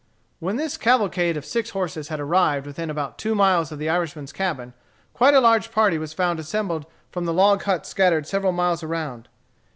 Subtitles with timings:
[0.39, 4.33] When this cavalcade of six horses had arrived within about two miles of the Irishman's
[4.33, 4.73] cabin,
[5.13, 9.29] quite a large party was found assembled from the log huts scattered several miles around.